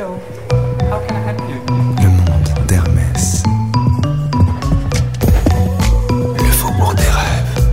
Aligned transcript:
Le 0.00 0.06
monde 2.08 2.66
d'Hermès. 2.66 3.42
Le 6.38 6.50
faubourg 6.52 6.94
des 6.94 7.02
rêves. 7.02 7.68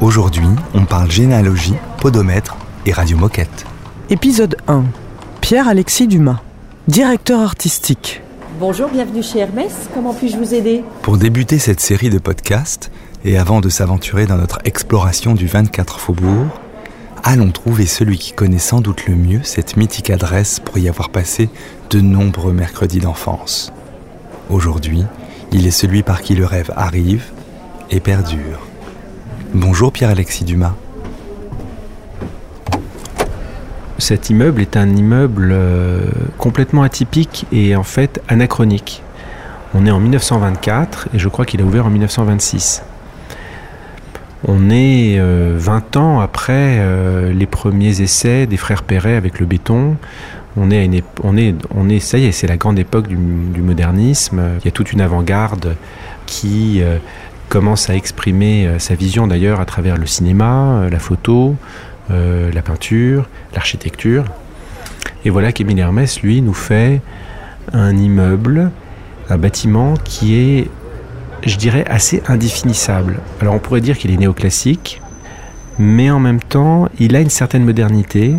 Aujourd'hui, 0.00 0.42
on 0.74 0.84
parle 0.84 1.12
généalogie, 1.12 1.76
podomètre 1.98 2.56
et 2.84 2.90
radiomoquette. 2.90 3.66
Épisode 4.10 4.56
1. 4.66 4.82
Pierre-Alexis 5.40 6.08
Dumas, 6.08 6.40
directeur 6.88 7.40
artistique. 7.40 8.20
Bonjour, 8.58 8.88
bienvenue 8.88 9.22
chez 9.22 9.38
Hermès. 9.40 9.72
Comment 9.94 10.12
puis-je 10.12 10.36
vous 10.36 10.54
aider? 10.54 10.82
Pour 11.02 11.18
débuter 11.18 11.60
cette 11.60 11.80
série 11.80 12.10
de 12.10 12.18
podcasts, 12.18 12.90
et 13.24 13.38
avant 13.38 13.60
de 13.60 13.70
s'aventurer 13.70 14.26
dans 14.26 14.36
notre 14.36 14.58
exploration 14.64 15.34
du 15.34 15.46
24 15.46 15.98
Faubourg, 15.98 16.60
allons 17.22 17.50
trouver 17.50 17.86
celui 17.86 18.18
qui 18.18 18.32
connaît 18.32 18.58
sans 18.58 18.82
doute 18.82 19.06
le 19.06 19.14
mieux 19.14 19.40
cette 19.42 19.78
mythique 19.78 20.10
adresse 20.10 20.60
pour 20.60 20.76
y 20.76 20.88
avoir 20.88 21.08
passé 21.08 21.48
de 21.88 22.00
nombreux 22.00 22.52
mercredis 22.52 23.00
d'enfance. 23.00 23.72
Aujourd'hui, 24.50 25.04
il 25.52 25.66
est 25.66 25.70
celui 25.70 26.02
par 26.02 26.20
qui 26.20 26.34
le 26.34 26.44
rêve 26.44 26.70
arrive 26.76 27.24
et 27.90 28.00
perdure. 28.00 28.60
Bonjour 29.54 29.90
Pierre-Alexis 29.90 30.44
Dumas. 30.44 30.74
Cet 33.96 34.28
immeuble 34.28 34.60
est 34.60 34.76
un 34.76 34.94
immeuble 34.94 35.50
euh, 35.52 36.02
complètement 36.36 36.82
atypique 36.82 37.46
et 37.52 37.74
en 37.74 37.84
fait 37.84 38.20
anachronique. 38.28 39.02
On 39.72 39.86
est 39.86 39.90
en 39.90 40.00
1924 40.00 41.08
et 41.14 41.18
je 41.18 41.28
crois 41.28 41.46
qu'il 41.46 41.62
a 41.62 41.64
ouvert 41.64 41.86
en 41.86 41.90
1926. 41.90 42.82
On 44.46 44.70
est 44.70 45.18
euh, 45.18 45.54
20 45.58 45.96
ans 45.96 46.20
après 46.20 46.76
euh, 46.78 47.32
les 47.32 47.46
premiers 47.46 48.02
essais 48.02 48.46
des 48.46 48.56
frères 48.56 48.82
Perret 48.82 49.16
avec 49.16 49.40
le 49.40 49.46
béton. 49.46 49.96
On 50.56 50.70
est, 50.70 52.00
ça 52.00 52.18
y 52.18 52.26
est, 52.26 52.32
c'est 52.32 52.46
la 52.46 52.56
grande 52.56 52.78
époque 52.78 53.08
du, 53.08 53.16
modernisme. 53.16 54.40
Il 54.60 54.64
y 54.64 54.68
a 54.68 54.70
toute 54.70 54.92
une 54.92 55.00
avant-garde 55.00 55.74
qui 56.26 56.80
euh, 56.80 56.98
commence 57.48 57.90
à 57.90 57.94
exprimer 57.94 58.66
euh, 58.66 58.78
sa 58.78 58.94
vision 58.94 59.26
d'ailleurs 59.26 59.60
à 59.60 59.64
travers 59.64 59.96
le 59.96 60.06
cinéma, 60.06 60.80
euh, 60.80 60.90
la 60.90 60.98
photo, 60.98 61.54
euh, 62.10 62.50
la 62.52 62.62
peinture, 62.62 63.28
l'architecture. 63.54 64.24
Et 65.24 65.30
voilà 65.30 65.52
qu'Émile 65.52 65.78
Hermès, 65.78 66.20
lui, 66.20 66.42
nous 66.42 66.54
fait 66.54 67.00
un 67.72 67.96
immeuble, 67.96 68.70
un 69.30 69.38
bâtiment 69.38 69.94
qui 70.04 70.34
est, 70.34 70.70
je 71.44 71.56
dirais, 71.56 71.84
assez 71.88 72.22
indéfinissable. 72.26 73.20
Alors 73.40 73.54
on 73.54 73.58
pourrait 73.58 73.80
dire 73.80 73.98
qu'il 73.98 74.10
est 74.10 74.16
néoclassique, 74.16 75.00
mais 75.78 76.10
en 76.10 76.20
même 76.20 76.40
temps, 76.40 76.88
il 76.98 77.16
a 77.16 77.20
une 77.20 77.30
certaine 77.30 77.64
modernité. 77.64 78.34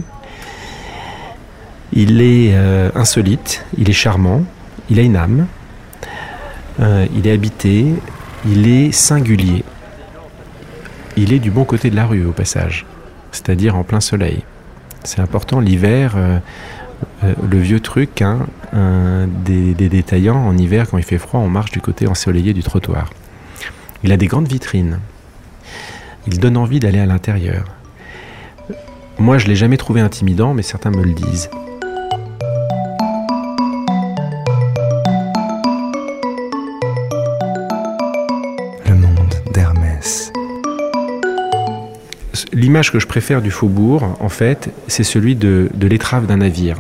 Il 1.94 2.22
est 2.22 2.52
euh, 2.54 2.90
insolite, 2.96 3.66
il 3.78 3.90
est 3.90 3.94
charmant, 3.94 4.44
il 4.90 5.00
a 5.00 5.04
une 5.04 5.16
âme, 5.16 5.48
euh, 6.80 7.06
il 7.16 7.28
est 7.28 7.32
habité, 7.32 7.86
il 8.46 8.68
est 8.68 8.92
singulier. 8.92 9.64
Il 11.16 11.32
est 11.32 11.40
du 11.40 11.52
bon 11.52 11.64
côté 11.64 11.90
de 11.90 11.96
la 11.96 12.06
rue 12.06 12.26
au 12.26 12.32
passage, 12.32 12.86
c'est-à-dire 13.32 13.76
en 13.76 13.84
plein 13.84 14.02
soleil. 14.02 14.44
C'est 15.04 15.22
important 15.22 15.60
l'hiver, 15.60 16.16
euh, 16.18 16.40
le 17.24 17.60
vieux 17.60 17.80
truc 17.80 18.22
hein, 18.22 18.48
euh, 18.76 19.26
des, 19.46 19.74
des 19.74 19.88
détaillants 19.88 20.36
en 20.36 20.58
hiver 20.58 20.90
quand 20.90 20.98
il 20.98 21.04
fait 21.04 21.18
froid, 21.18 21.40
on 21.40 21.48
marche 21.48 21.72
du 21.72 21.80
côté 21.80 22.08
ensoleillé 22.08 22.54
du 22.54 22.62
trottoir. 22.62 23.10
Il 24.04 24.12
a 24.12 24.18
des 24.18 24.28
grandes 24.28 24.48
vitrines. 24.48 25.00
Il 26.28 26.40
donne 26.40 26.58
envie 26.58 26.80
d'aller 26.80 27.00
à 27.00 27.06
l'intérieur. 27.06 27.66
Moi, 29.18 29.38
je 29.38 29.48
l'ai 29.48 29.56
jamais 29.56 29.78
trouvé 29.78 30.02
intimidant, 30.02 30.54
mais 30.54 30.62
certains 30.62 30.92
me 30.92 31.04
le 31.04 31.14
disent. 31.14 31.50
Le 38.88 38.96
monde 38.96 39.36
d'Hermès. 39.54 40.34
L'image 42.52 42.92
que 42.92 43.00
je 43.00 43.08
préfère 43.08 43.42
du 43.42 43.52
faubourg, 43.52 44.18
en 44.20 44.30
fait, 44.30 44.70
c'est 44.88 45.04
celui 45.04 45.36
de, 45.36 45.70
de 45.74 45.88
l'étrave 45.88 46.26
d'un 46.28 46.38
navire. 46.38 46.78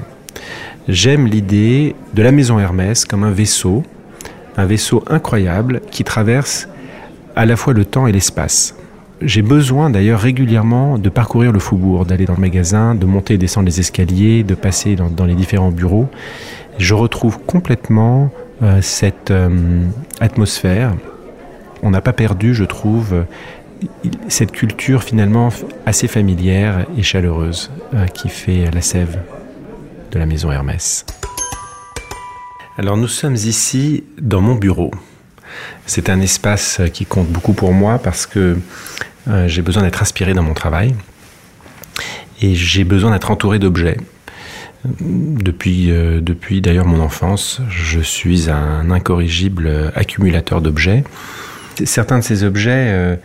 J'aime 0.88 1.26
l'idée 1.26 1.96
de 2.14 2.22
la 2.22 2.32
maison 2.32 2.60
Hermès 2.60 3.06
comme 3.06 3.24
un 3.24 3.32
vaisseau, 3.32 3.82
un 4.56 4.66
vaisseau 4.66 5.04
incroyable 5.08 5.82
qui 5.90 6.04
traverse 6.04 6.70
à 7.36 7.48
la 7.48 7.56
fois 7.56 7.74
le 7.74 7.86
temps 7.86 8.06
et 8.06 8.12
l'espace. 8.12 8.76
J'ai 9.20 9.42
besoin 9.42 9.90
d'ailleurs 9.90 10.20
régulièrement 10.20 11.00
de 11.00 11.10
parcourir 11.10 11.52
le 11.52 11.58
faubourg, 11.58 12.06
d'aller 12.06 12.26
dans 12.26 12.36
le 12.36 12.42
magasin, 12.42 12.94
de 12.94 13.08
monter 13.08 13.34
et 13.34 13.38
descendre 13.40 13.66
les 13.66 13.80
escaliers, 13.80 14.44
de 14.44 14.54
passer 14.54 14.96
dans, 14.96 15.26
les 15.26 15.34
différents 15.34 15.72
bureaux. 15.72 16.08
Je 16.78 16.94
retrouve 16.94 17.40
complètement 17.40 18.30
euh, 18.62 18.80
cette 18.82 19.32
euh, 19.32 19.50
atmosphère. 20.20 20.94
On 21.82 21.90
n'a 21.90 22.02
pas 22.02 22.14
perdu, 22.14 22.54
je 22.54 22.64
trouve, 22.64 23.26
cette 24.28 24.52
culture 24.52 25.02
finalement 25.02 25.50
assez 25.88 26.08
familière 26.08 26.86
et 26.96 27.02
chaleureuse 27.02 27.72
euh, 27.96 28.06
qui 28.06 28.30
fait 28.30 28.70
la 28.72 28.82
sève 28.82 29.18
de 30.16 30.20
la 30.20 30.26
maison 30.26 30.50
Hermès. 30.50 31.06
Alors 32.78 32.96
nous 32.96 33.10
sommes 33.10 33.36
ici 33.36 34.06
dans 34.20 34.40
mon 34.40 34.56
bureau. 34.56 34.92
C'est 35.86 36.10
un 36.10 36.22
espace 36.22 36.80
qui 36.94 37.06
compte 37.06 37.28
beaucoup 37.28 37.52
pour 37.52 37.74
moi 37.74 38.00
parce 38.00 38.26
que 38.26 38.58
euh, 39.28 39.48
j'ai 39.50 39.62
besoin 39.62 39.84
d'être 39.84 40.02
inspiré 40.02 40.34
dans 40.34 40.42
mon 40.42 40.54
travail 40.54 40.96
et 42.42 42.56
j'ai 42.56 42.86
besoin 42.86 43.12
d'être 43.12 43.30
entouré 43.30 43.60
d'objets. 43.60 43.98
Depuis, 45.02 45.92
euh, 45.92 46.22
depuis 46.22 46.62
d'ailleurs 46.62 46.86
mon 46.86 47.02
enfance, 47.02 47.60
je 47.70 48.00
suis 48.00 48.50
un 48.50 48.92
incorrigible 48.92 49.92
accumulateur 49.96 50.62
d'objets. 50.62 51.04
Certains 51.84 52.20
de 52.20 52.24
ces 52.24 52.46
objets 52.46 52.88
euh, 52.88 53.16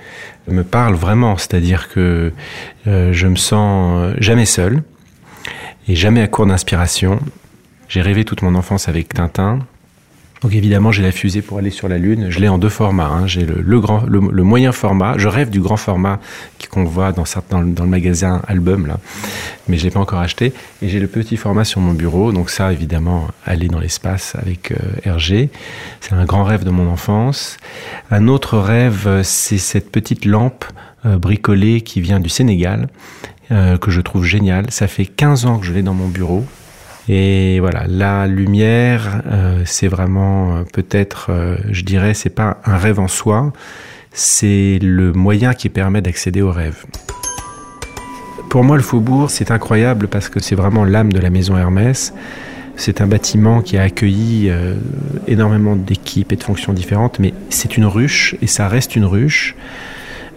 me 0.49 0.65
parlent 0.65 0.97
vraiment, 0.97 1.37
c'est-à-dire 1.37 1.89
que 1.89 2.33
je 2.87 3.27
me 3.29 3.37
sens 3.37 4.13
jamais 4.19 4.47
seul 4.47 4.83
et 5.91 5.97
jamais 5.97 6.21
à 6.23 6.29
court 6.29 6.47
d'inspiration. 6.47 7.19
J'ai 7.89 8.01
rêvé 8.01 8.25
toute 8.25 8.43
mon 8.43 8.55
enfance 8.55 8.89
avec 8.89 9.13
Tintin. 9.13 9.59
Donc 10.43 10.55
évidemment, 10.55 10.93
j'ai 10.93 11.03
la 11.03 11.11
fusée 11.11 11.43
pour 11.43 11.59
aller 11.59 11.71
sur 11.71 11.89
la 11.89 11.99
Lune. 11.99 12.27
Je 12.31 12.39
l'ai 12.39 12.49
en 12.49 12.59
deux 12.59 12.69
formats. 12.69 13.09
hein. 13.09 13.27
J'ai 13.27 13.45
le, 13.45 13.61
le 13.61 13.81
grand, 13.81 14.05
le, 14.07 14.21
moyen 14.45 14.71
format. 14.71 15.19
Je 15.19 15.27
rêve 15.27 15.51
du 15.51 15.61
grand 15.61 15.77
format 15.77 16.21
qu'on 16.71 16.85
voit 16.85 17.11
dans, 17.11 17.25
certains, 17.25 17.63
dans, 17.65 17.83
le- 17.83 17.91
magasin 17.91 18.41
album 18.47 18.87
là, 18.87 18.99
mais 19.69 19.77
je 19.77 19.83
l'ai 19.85 19.91
pas 19.91 19.99
encore 19.99 20.21
acheté. 20.21 20.53
Et 20.81 20.89
j'ai 20.89 21.01
le 21.01 21.09
petit 21.09 21.37
format 21.37 21.65
sur 21.65 21.81
mon 21.81 21.93
bureau. 21.93 22.31
Donc 22.31 22.49
ça, 22.51 22.73
évidemment, 22.73 23.27
aller 23.45 23.67
dans 23.67 23.81
l'espace 23.81 24.37
avec 24.37 24.71
euh, 24.71 24.77
Hergé, 25.05 25.51
c'est 26.01 26.13
un 26.13 26.25
grand 26.25 26.45
rêve 26.45 26.63
de 26.63 26.71
mon 26.71 26.89
enfance. 26.89 27.57
Un 28.13 28.29
autre 28.29 28.57
rêve, 28.59 29.23
c'est 29.25 29.59
cette 29.59 29.91
petite 29.91 30.25
lampe 30.25 30.65
euh, 31.05 31.19
bricolée 31.19 31.81
qui 31.81 32.01
vient 32.01 32.21
du 32.21 32.29
Sénégal, 32.29 32.89
euh, 33.53 33.77
que 33.79 33.91
je 33.91 34.01
trouve 34.01 34.25
géniale. 34.25 34.67
Ça 34.71 34.87
fait 34.87 35.07
15 35.07 35.47
ans 35.47 35.59
que 35.59 35.67
je 35.67 35.73
l'ai 35.73 35.83
dans 35.83 35.95
mon 35.95 36.07
bureau. 36.07 36.45
Et 37.09 37.59
voilà, 37.59 37.85
la 37.89 38.29
lumière, 38.29 39.23
euh, 39.27 39.63
c'est 39.65 39.89
vraiment 39.89 40.55
euh, 40.55 40.63
peut-être, 40.73 41.33
je 41.69 41.83
dirais, 41.83 42.15
c'est 42.15 42.31
pas 42.31 42.59
un 42.65 42.77
rêve 42.77 43.01
en 43.01 43.09
soi, 43.09 43.53
c'est 44.13 44.79
le 44.81 45.13
moyen 45.13 45.53
qui 45.53 45.69
permet 45.69 46.01
d'accéder 46.01 46.43
au 46.43 46.53
rêve. 46.53 46.85
Pour 48.51 48.63
moi, 48.63 48.77
le 48.77 48.85
Faubourg, 48.85 49.31
c'est 49.31 49.51
incroyable 49.51 50.07
parce 50.07 50.29
que 50.29 50.39
c'est 50.39 50.55
vraiment 50.55 50.85
l'âme 50.85 51.13
de 51.13 51.19
la 51.19 51.31
maison 51.31 51.57
Hermès. 51.57 52.15
C'est 52.77 53.01
un 53.01 53.09
bâtiment 53.09 53.63
qui 53.63 53.79
a 53.79 53.83
accueilli 53.83 54.53
énormément 55.27 55.75
d'équipes 55.75 56.33
et 56.33 56.37
de 56.37 56.43
fonctions 56.43 56.73
différentes, 56.73 57.19
mais 57.19 57.35
c'est 57.49 57.77
une 57.77 57.85
ruche 57.85 58.37
et 58.43 58.47
ça 58.47 58.69
reste 58.69 58.95
une 58.95 59.05
ruche. 59.05 59.57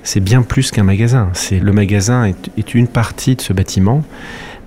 C'est 0.04 0.20
bien 0.20 0.42
plus 0.42 0.72
qu'un 0.72 0.84
magasin. 0.84 1.30
C'est 1.34 1.60
le 1.60 1.72
magasin 1.72 2.26
est, 2.26 2.74
une 2.76 2.88
partie 2.88 3.36
de 3.36 3.42
ce 3.42 3.54
bâtiment. 3.54 4.04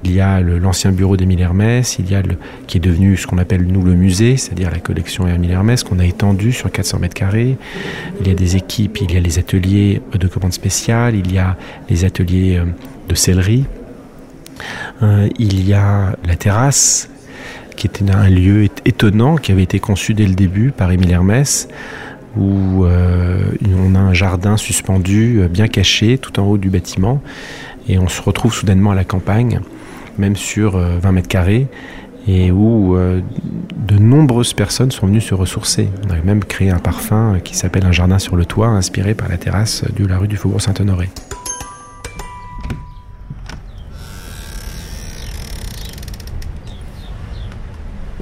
Il 0.05 0.12
y 0.12 0.20
a 0.20 0.40
l'ancien 0.40 0.93
bureau 0.93 1.16
d'Émile 1.16 1.40
Hermès, 1.40 1.96
il 1.99 2.10
y 2.10 2.14
a 2.14 2.22
qui 2.66 2.76
est 2.76 2.81
devenu 2.81 3.16
ce 3.16 3.26
qu'on 3.26 3.38
appelle 3.38 3.66
nous 3.66 3.82
le 3.82 3.94
musée, 3.94 4.37
c'est-à-dire 4.37 4.70
la 4.70 4.78
collection 4.78 5.26
Émile 5.26 5.50
Hermès 5.50 5.82
qu'on 5.82 5.99
a 5.99 6.05
étendue 6.05 6.52
sur 6.52 6.70
400 6.70 7.00
mètres 7.00 7.14
carrés. 7.14 7.56
Il 8.20 8.28
y 8.28 8.31
a 8.31 8.34
des 8.34 8.56
équipes, 8.56 8.99
il 9.00 9.12
y 9.12 9.16
a 9.16 9.20
les 9.20 9.38
ateliers 9.38 10.00
de 10.12 10.28
commandes 10.28 10.52
spéciales, 10.52 11.16
il 11.16 11.32
y 11.32 11.38
a 11.38 11.56
les 11.88 12.05
ateliers 12.05 12.58
euh, 12.58 12.64
de 13.08 13.14
sellerie, 13.14 13.64
Euh, 15.02 15.28
il 15.38 15.66
y 15.66 15.75
a 15.75 16.16
la 16.26 16.37
terrasse 16.37 17.10
qui 17.76 17.87
était 17.87 18.10
un 18.10 18.28
lieu 18.28 18.69
étonnant 18.84 19.37
qui 19.37 19.52
avait 19.52 19.62
été 19.62 19.78
conçu 19.81 20.14
dès 20.14 20.26
le 20.26 20.34
début 20.34 20.70
par 20.70 20.90
Émile 20.90 21.10
Hermès 21.10 21.69
où 22.36 22.84
euh, 22.84 23.52
on 23.76 23.94
a 23.94 23.98
un 23.98 24.12
jardin 24.12 24.56
suspendu, 24.56 25.40
euh, 25.40 25.48
bien 25.48 25.68
caché, 25.68 26.18
tout 26.18 26.38
en 26.38 26.44
haut 26.44 26.58
du 26.58 26.70
bâtiment, 26.70 27.22
et 27.88 27.98
on 27.98 28.08
se 28.08 28.20
retrouve 28.20 28.52
soudainement 28.52 28.90
à 28.90 28.94
la 28.94 29.04
campagne, 29.04 29.60
même 30.18 30.36
sur 30.36 30.76
euh, 30.76 30.98
20 31.00 31.12
mètres 31.12 31.28
carrés, 31.28 31.68
et 32.28 32.50
où 32.50 32.96
de 32.96 33.98
nombreuses 34.00 34.52
personnes 34.52 34.90
sont 34.90 35.06
venues 35.06 35.20
se 35.20 35.32
ressourcer. 35.32 35.88
On 36.08 36.10
a 36.10 36.16
même 36.24 36.42
créé 36.42 36.70
un 36.70 36.80
parfum 36.80 37.38
qui 37.44 37.56
s'appelle 37.56 37.84
Un 37.86 37.92
jardin 37.92 38.18
sur 38.18 38.34
le 38.34 38.44
toit, 38.44 38.66
inspiré 38.66 39.14
par 39.14 39.28
la 39.28 39.36
terrasse 39.36 39.84
de 39.96 40.04
la 40.04 40.18
rue 40.18 40.26
du 40.26 40.36
Faubourg 40.36 40.60
Saint-Honoré. 40.60 41.08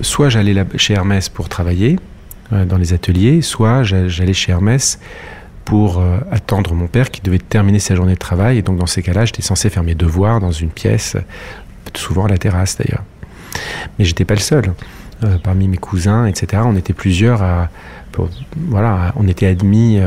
Soit 0.02 0.28
j'allais 0.28 0.66
chez 0.76 0.93
Hermès 0.93 1.31
pour 1.31 1.49
travailler, 1.49 1.99
dans 2.67 2.77
les 2.77 2.93
ateliers, 2.93 3.43
soit 3.43 3.83
j'allais 3.83 4.33
chez 4.33 4.53
Hermès 4.53 4.99
pour 5.65 6.03
attendre 6.31 6.75
mon 6.75 6.87
père 6.87 7.11
qui 7.11 7.21
devait 7.21 7.39
terminer 7.39 7.79
sa 7.79 7.95
journée 7.95 8.15
de 8.15 8.19
travail. 8.19 8.59
Et 8.59 8.62
donc 8.62 8.79
dans 8.79 8.87
ces 8.87 9.03
cas-là, 9.03 9.25
j'étais 9.25 9.43
censé 9.43 9.71
faire 9.71 9.83
mes 9.83 9.95
devoirs 9.95 10.41
dans 10.41 10.53
une 10.53 10.71
pièce, 10.71 11.17
souvent 11.95 12.27
à 12.27 12.29
la 12.29 12.39
terrasse 12.39 12.77
d'ailleurs. 12.77 13.03
Mais 13.99 14.05
j'étais 14.05 14.25
pas 14.25 14.35
le 14.35 14.41
seul. 14.41 14.73
parmi 15.43 15.69
mes 15.69 15.77
cousins, 15.77 16.27
etc., 16.27 16.62
on 16.67 16.77
était 16.77 16.93
plusieurs 16.93 17.43
à, 17.43 17.71
voilà, 18.69 19.12
on 19.17 19.27
était 19.29 19.47
admis 19.47 19.99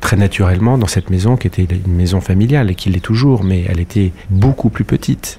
très 0.00 0.16
naturellement 0.16 0.78
dans 0.78 0.86
cette 0.86 1.10
maison 1.10 1.36
qui 1.36 1.46
était 1.46 1.64
une 1.64 1.94
maison 1.94 2.20
familiale 2.20 2.70
et 2.70 2.74
qui 2.74 2.90
l'est 2.90 3.00
toujours, 3.00 3.42
mais 3.42 3.64
elle 3.68 3.80
était 3.80 4.12
beaucoup 4.30 4.68
plus 4.68 4.84
petite. 4.84 5.38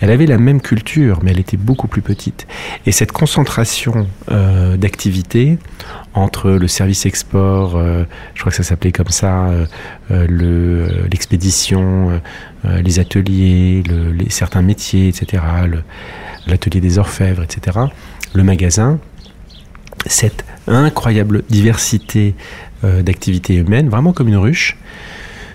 Elle 0.00 0.10
avait 0.10 0.26
la 0.26 0.38
même 0.38 0.60
culture, 0.60 1.20
mais 1.22 1.30
elle 1.30 1.38
était 1.38 1.56
beaucoup 1.56 1.88
plus 1.88 2.02
petite. 2.02 2.46
Et 2.84 2.92
cette 2.92 3.12
concentration 3.12 4.06
euh, 4.30 4.76
d'activités 4.76 5.58
entre 6.12 6.50
le 6.50 6.68
service 6.68 7.06
export, 7.06 7.76
euh, 7.76 8.04
je 8.34 8.40
crois 8.40 8.50
que 8.50 8.56
ça 8.56 8.62
s'appelait 8.62 8.92
comme 8.92 9.08
ça, 9.08 9.50
euh, 10.10 11.06
l'expédition, 11.10 12.20
les 12.64 12.98
ateliers, 12.98 13.82
les, 13.86 14.30
certains 14.30 14.62
métiers, 14.62 15.08
etc., 15.08 15.42
l'atelier 16.46 16.80
des 16.80 16.98
orfèvres, 16.98 17.42
etc., 17.42 17.78
le 18.34 18.42
magasin, 18.42 18.98
cette 20.06 20.44
incroyable 20.66 21.42
diversité 21.48 22.34
euh, 22.84 23.02
d'activités 23.02 23.54
humaines, 23.54 23.88
vraiment 23.88 24.12
comme 24.12 24.28
une 24.28 24.36
ruche, 24.36 24.76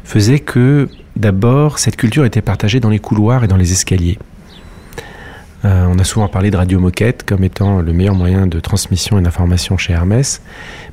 faisait 0.04 0.40
que 0.40 0.90
d'abord 1.16 1.80
cette 1.80 1.96
culture 1.96 2.26
était 2.26 2.42
partagée 2.42 2.80
dans 2.80 2.90
les 2.90 3.00
couloirs 3.00 3.44
et 3.44 3.48
dans 3.48 3.58
les 3.58 3.72
escaliers. 3.72 4.18
Euh, 5.64 5.86
on 5.88 6.00
a 6.00 6.04
souvent 6.04 6.28
parlé 6.28 6.50
de 6.50 6.58
radio 6.58 6.80
moquette 6.80 7.24
comme 7.24 7.44
étant 7.44 7.82
le 7.82 7.94
meilleur 7.94 8.16
moyen 8.16 8.48
de 8.48 8.60
transmission 8.60 9.20
et 9.20 9.22
d'information 9.22 9.78
chez 9.78 9.94
Hermès, 9.94 10.42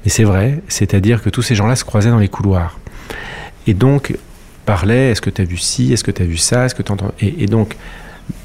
mais 0.05 0.11
c'est 0.11 0.25
vrai, 0.25 0.61
c'est-à-dire 0.69 1.23
que 1.23 1.31
tous 1.31 1.43
ces 1.43 1.55
gens-là 1.55 1.77
se 1.77 1.85
croisaient 1.85 2.11
dans 2.11 2.19
les 2.19 2.29
couloirs. 2.29 2.79
Et 3.67 3.75
donc, 3.75 4.17
parlaient, 4.67 5.11
est-ce 5.11 5.23
que 5.23 5.31
tu 5.31 5.41
as 5.43 5.45
vu 5.45 5.57
ci, 5.57 5.93
est-ce 5.93 6.05
que 6.05 6.11
tu 6.11 6.23
as 6.23 6.27
vu 6.27 6.37
ça, 6.37 6.67
est-ce 6.67 6.75
que 6.75 6.83
tu 6.83 6.93
entends... 6.93 7.13
Et, 7.21 7.47
donc, 7.47 7.77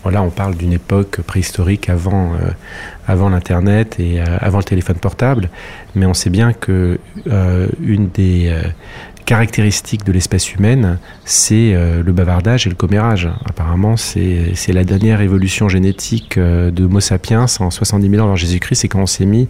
voilà, 0.04 0.22
on 0.22 0.30
parle 0.30 0.56
d'une 0.56 0.72
époque 0.72 1.20
préhistorique 1.22 1.90
avant, 1.90 2.34
euh, 2.34 2.52
avant 3.06 3.28
l'Internet 3.28 3.98
et 4.00 4.22
euh, 4.22 4.26
avant 4.40 4.60
le 4.60 4.64
téléphone 4.64 4.96
portable, 4.96 5.50
mais 5.96 6.06
on 6.06 6.14
sait 6.14 6.30
bien 6.30 6.54
que 6.54 7.00
une 7.82 8.08
des 8.10 8.56
caractéristiques 9.26 10.06
de 10.06 10.12
l'espèce 10.12 10.54
humaine, 10.54 10.98
c'est 11.26 11.74
le 11.74 12.12
bavardage 12.12 12.68
et 12.68 12.70
le 12.70 12.76
commérage. 12.76 13.30
Apparemment, 13.46 13.98
c'est 13.98 14.54
la 14.70 14.84
dernière 14.84 15.22
évolution 15.22 15.70
génétique 15.70 16.38
de 16.38 16.86
Homo 16.86 17.00
sapiens 17.00 17.46
en 17.60 17.72
70 17.72 18.10
000 18.10 18.22
ans 18.22 18.26
avant 18.26 18.36
Jésus-Christ, 18.36 18.82
c'est 18.82 18.88
quand 18.88 19.02
on 19.02 19.06
s'est 19.06 19.26
mis 19.26 19.48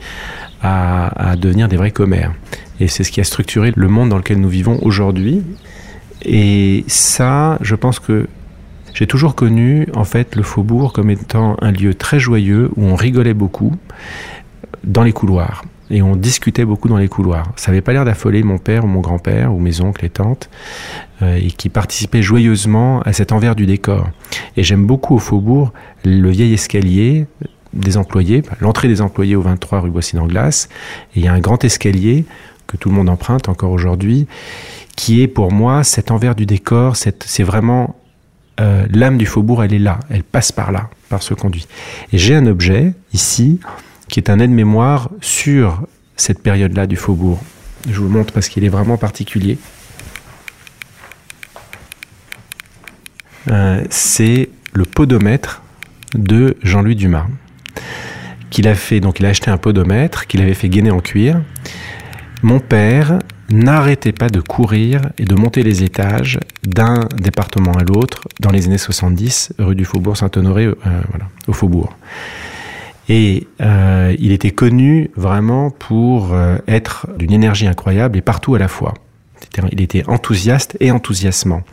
à, 0.62 1.32
à 1.32 1.36
devenir 1.36 1.68
des 1.68 1.78
vrais 1.78 1.92
commères. 1.92 2.34
Et 2.80 2.88
c'est 2.88 3.04
ce 3.04 3.12
qui 3.12 3.22
a 3.22 3.24
structuré 3.24 3.72
le 3.76 3.88
monde 3.88 4.10
dans 4.10 4.18
lequel 4.18 4.40
nous 4.40 4.50
vivons 4.50 4.80
aujourd'hui. 4.82 5.44
Et 6.26 6.84
ça, 6.88 7.58
je 7.62 7.76
pense 7.76 8.00
que 8.00 8.28
j'ai 8.94 9.08
toujours 9.08 9.36
connu 9.36 9.88
en 9.96 10.04
fait 10.04 10.36
le 10.36 10.44
faubourg 10.44 10.94
comme 10.94 11.10
étant 11.10 11.58
un 11.62 11.72
lieu 11.72 11.96
très 11.96 12.20
joyeux 12.20 12.70
où 12.76 12.86
on 12.86 12.96
rigolait 12.96 13.34
beaucoup 13.34 13.76
dans 14.84 15.04
les 15.04 15.14
couloirs 15.14 15.64
et 15.94 16.02
on 16.02 16.16
discutait 16.16 16.66
beaucoup 16.66 16.90
dans 16.90 16.98
les 16.98 17.08
couloirs. 17.08 17.52
Ça 17.56 17.72
n'avait 17.72 17.82
pas 17.82 17.94
l'air 17.94 18.04
d'affoler 18.04 18.42
mon 18.42 18.58
père 18.58 18.84
ou 18.84 18.88
mon 18.88 19.00
grand-père 19.00 19.54
ou 19.54 19.60
mes 19.60 19.80
oncles 19.80 20.04
et 20.06 20.10
tantes 20.10 20.50
euh, 21.22 21.36
et 21.36 21.52
qui 21.52 21.70
participaient 21.70 22.24
joyeusement 22.24 23.02
à 23.04 23.14
cet 23.14 23.32
envers 23.32 23.56
du 23.56 23.68
décor. 23.68 24.10
Et 24.58 24.64
j'aime 24.64 24.88
beaucoup 24.88 25.14
au 25.14 25.20
faubourg 25.20 25.72
le 26.04 26.32
vieil 26.32 26.52
escalier 26.52 27.28
des 27.74 27.96
employés, 27.98 28.42
l'entrée 28.60 28.88
des 28.88 29.02
employés 29.02 29.36
au 29.36 29.42
23 29.44 29.82
rue 29.82 29.92
Boissy 29.92 30.16
d'Anglas. 30.16 30.68
Et 31.16 31.20
il 31.20 31.26
y 31.26 31.28
a 31.28 31.34
un 31.34 31.40
grand 31.40 31.64
escalier 31.64 32.26
que 32.66 32.76
tout 32.76 32.90
le 32.90 32.96
monde 32.96 33.10
emprunte 33.10 33.48
encore 33.48 33.72
aujourd'hui, 33.72 34.26
qui 34.96 35.22
est 35.22 35.28
pour 35.28 35.52
moi 35.52 35.84
cet 35.84 36.10
envers 36.10 36.34
du 36.34 36.48
décor, 36.48 36.96
c'est 36.96 37.44
vraiment 37.44 37.96
euh, 38.60 38.88
l'âme 38.92 39.20
du 39.20 39.28
faubourg, 39.28 39.64
elle 39.64 39.74
est 39.74 39.80
là, 39.80 40.00
elle 40.10 40.24
passe 40.24 40.52
par 40.52 40.72
là, 40.72 40.90
par 41.10 41.22
ce 41.22 41.36
conduit. 41.36 41.68
Et 42.12 42.18
j'ai 42.18 42.34
un 42.34 42.48
objet 42.48 42.94
ici 43.14 43.60
qui 44.14 44.20
est 44.20 44.30
un 44.30 44.38
aide-mémoire 44.38 45.10
sur 45.22 45.88
cette 46.18 46.44
période-là 46.44 46.86
du 46.86 46.98
faubourg. 46.98 47.42
Je 47.90 47.98
vous 48.00 48.04
le 48.04 48.12
montre 48.12 48.32
parce 48.32 48.48
qu'il 48.48 48.64
est 48.64 48.70
vraiment 48.70 48.96
particulier. 48.96 49.58
Euh, 53.50 53.84
c'est 53.90 54.50
le 54.72 54.86
podomètre 54.86 55.64
de 56.14 56.58
Jean-Louis 56.62 56.96
Dumas 56.96 57.26
qu'il 58.52 58.68
a 58.68 58.76
fait 58.76 59.00
donc 59.00 59.20
il 59.20 59.26
a 59.26 59.30
acheté 59.30 59.50
un 59.50 59.58
podomètre 59.58 60.28
qu'il 60.28 60.44
avait 60.44 60.54
fait 60.54 60.70
gainer 60.70 60.92
en 60.92 61.00
cuir. 61.00 61.42
Mon 62.44 62.60
père 62.60 63.18
n'arrêtez 63.50 64.12
pas 64.12 64.30
de 64.30 64.42
courir 64.42 65.02
et 65.18 65.26
de 65.26 65.34
monter 65.34 65.64
les 65.64 65.82
étages 65.82 66.40
d'un 66.62 67.10
département 67.18 67.72
à 67.72 67.84
l'autre 67.84 68.28
dans 68.40 68.52
les 68.52 68.68
années 68.68 68.78
70, 68.78 69.54
rue 69.58 69.74
du 69.74 69.86
Faubourg 69.86 70.18
Saint-Honoré, 70.18 70.66
euh, 70.66 70.76
au 71.48 71.54
Faubourg. 71.54 71.98
Et 73.10 73.48
euh, 73.62 74.16
il 74.20 74.32
était 74.32 74.52
connu 74.52 75.12
vraiment 75.16 75.70
pour 75.72 76.34
euh, 76.34 76.58
être 76.68 77.08
d'une 77.18 77.34
énergie 77.34 77.68
incroyable 77.68 78.18
et 78.18 78.22
partout 78.22 78.56
à 78.56 78.60
la 78.60 78.68
fois. 78.68 78.94
Il 79.72 79.82
était 79.82 80.04
enthousiaste 80.08 80.78
et 80.80 80.92
enthousiasmant. 80.92 81.64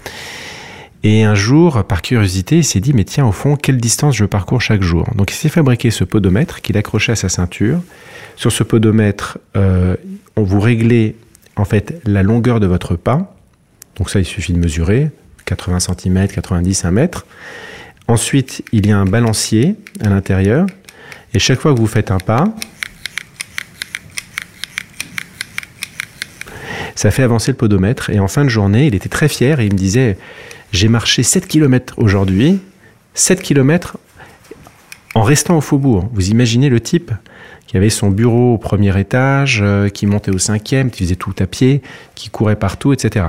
Et 1.03 1.23
un 1.23 1.35
jour, 1.35 1.85
par 1.85 2.03
curiosité, 2.03 2.59
il 2.59 2.65
s'est 2.65 2.81
dit, 2.81 2.93
mais 2.93 3.05
tiens, 3.05 3.27
au 3.27 3.32
fond, 3.32 3.56
quelle 3.56 3.79
distance 3.79 4.17
je 4.17 4.27
parcours 4.27 4.61
chaque 4.61 4.82
jour? 4.82 5.09
Donc 5.15 5.31
il 5.31 5.35
s'est 5.35 5.49
fabriqué 5.49 5.91
ce 5.91 6.05
podomètre 6.05 6.61
qu'il 6.61 6.77
accrochait 6.77 7.12
à 7.12 7.17
sa 7.17 7.31
ceinture. 7.31 7.81
Sur 8.37 8.53
ce 8.53 8.62
podomètre, 8.65 9.38
on 9.55 10.43
vous 10.43 10.61
réglait 10.61 11.15
en 11.56 11.65
fait 11.65 12.00
la 12.05 12.23
longueur 12.23 12.61
de 12.61 12.67
votre 12.67 12.97
pas. 12.97 13.35
Donc 13.97 14.11
ça, 14.11 14.19
il 14.19 14.27
suffit 14.27 14.53
de 14.53 14.59
mesurer 14.59 15.11
80 15.47 15.81
cm, 15.81 16.29
90, 16.29 16.85
1 16.85 16.91
mètre. 16.91 17.27
Ensuite, 18.09 18.65
il 18.73 18.87
y 18.87 18.93
a 18.93 18.99
un 18.99 19.05
balancier 19.05 19.77
à 20.00 20.09
l'intérieur. 20.09 20.67
Et 21.35 21.38
chaque 21.38 21.61
fois 21.61 21.75
que 21.75 21.79
vous 21.79 21.87
faites 21.87 22.11
un 22.11 22.19
pas, 22.19 22.44
ça 26.94 27.11
fait 27.11 27.23
avancer 27.23 27.53
le 27.53 27.56
podomètre. 27.56 28.11
Et 28.11 28.19
en 28.19 28.29
fin 28.29 28.44
de 28.44 28.49
journée, 28.49 28.87
il 28.87 28.94
était 28.94 29.09
très 29.09 29.29
fier 29.29 29.61
et 29.61 29.67
il 29.67 29.73
me 29.73 29.79
disait 29.79 30.19
J'ai 30.72 30.89
marché 30.89 31.22
7 31.22 31.46
km 31.46 31.94
aujourd'hui, 31.96 32.60
7 33.15 33.43
km 33.43 33.96
en 35.15 35.22
restant 35.22 35.56
au 35.56 35.60
faubourg. 35.60 36.08
Vous 36.13 36.31
imaginez 36.31 36.69
le 36.69 36.81
type 36.81 37.13
qui 37.67 37.77
avait 37.77 37.91
son 37.91 38.10
bureau 38.10 38.55
au 38.55 38.58
premier 38.58 38.99
étage, 38.99 39.60
euh, 39.63 39.89
qui 39.89 40.06
montait 40.06 40.32
au 40.32 40.39
cinquième, 40.39 40.91
qui 40.91 41.05
faisait 41.05 41.15
tout 41.15 41.34
à 41.39 41.46
pied, 41.46 41.82
qui 42.17 42.29
courait 42.29 42.56
partout, 42.56 42.93
etc. 42.93 43.27